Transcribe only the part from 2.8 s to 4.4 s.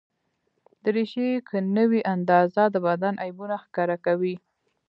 بدن عیبونه ښکاره کوي.